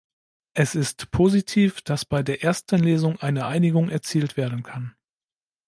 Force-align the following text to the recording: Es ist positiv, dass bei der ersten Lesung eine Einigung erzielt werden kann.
Es 0.55 0.73
ist 0.73 1.11
positiv, 1.11 1.83
dass 1.83 2.05
bei 2.05 2.23
der 2.23 2.41
ersten 2.41 2.79
Lesung 2.81 3.17
eine 3.21 3.45
Einigung 3.45 3.89
erzielt 3.89 4.35
werden 4.35 4.63
kann. 4.63 4.95